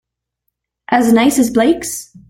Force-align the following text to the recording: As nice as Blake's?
As 0.89 1.13
nice 1.13 1.37
as 1.37 1.51
Blake's? 1.51 2.11